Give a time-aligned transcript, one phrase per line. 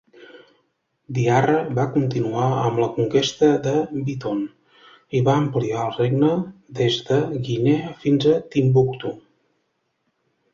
[1.17, 3.73] Diarra va continuar amb la conquesta de
[4.07, 4.39] Biton,
[5.19, 6.31] i va ampliar el regne
[6.81, 7.19] des de
[7.51, 9.13] Guinea fins a Timbuctu.